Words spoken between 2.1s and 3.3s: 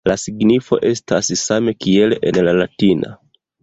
en la latina.